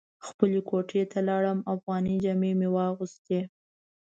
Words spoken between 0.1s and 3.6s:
خپلې کوټې ته لاړم افغاني جامې مې واغوستې.